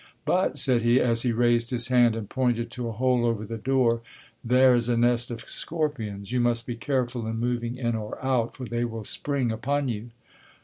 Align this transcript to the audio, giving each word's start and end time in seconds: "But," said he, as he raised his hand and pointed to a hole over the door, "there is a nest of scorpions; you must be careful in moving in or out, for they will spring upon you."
"But," 0.25 0.57
said 0.57 0.81
he, 0.81 0.99
as 0.99 1.21
he 1.21 1.31
raised 1.31 1.69
his 1.69 1.89
hand 1.89 2.15
and 2.15 2.27
pointed 2.27 2.71
to 2.71 2.87
a 2.87 2.91
hole 2.91 3.23
over 3.23 3.45
the 3.45 3.59
door, 3.59 4.01
"there 4.43 4.73
is 4.73 4.89
a 4.89 4.97
nest 4.97 5.29
of 5.29 5.47
scorpions; 5.47 6.31
you 6.31 6.39
must 6.39 6.65
be 6.65 6.75
careful 6.75 7.27
in 7.27 7.37
moving 7.37 7.77
in 7.77 7.93
or 7.93 8.17
out, 8.25 8.55
for 8.55 8.65
they 8.65 8.83
will 8.83 9.03
spring 9.03 9.51
upon 9.51 9.89
you." 9.89 10.09